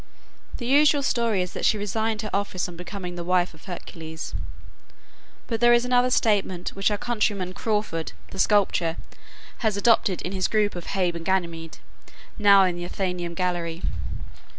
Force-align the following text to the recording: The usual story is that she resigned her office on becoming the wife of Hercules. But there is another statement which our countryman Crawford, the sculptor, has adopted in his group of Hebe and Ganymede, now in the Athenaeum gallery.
The 0.57 0.65
usual 0.65 1.03
story 1.03 1.43
is 1.43 1.53
that 1.53 1.63
she 1.63 1.77
resigned 1.77 2.23
her 2.23 2.31
office 2.33 2.67
on 2.67 2.75
becoming 2.75 3.13
the 3.13 3.23
wife 3.23 3.53
of 3.53 3.65
Hercules. 3.65 4.33
But 5.45 5.59
there 5.61 5.73
is 5.73 5.85
another 5.85 6.09
statement 6.09 6.69
which 6.73 6.89
our 6.89 6.97
countryman 6.97 7.53
Crawford, 7.53 8.13
the 8.31 8.39
sculptor, 8.39 8.97
has 9.59 9.77
adopted 9.77 10.23
in 10.23 10.31
his 10.31 10.47
group 10.47 10.73
of 10.75 10.85
Hebe 10.87 11.17
and 11.17 11.23
Ganymede, 11.23 11.77
now 12.39 12.63
in 12.63 12.77
the 12.77 12.85
Athenaeum 12.85 13.35
gallery. 13.35 13.83